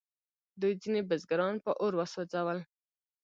[0.61, 2.59] دوی ځینې بزګران په اور وسوځول.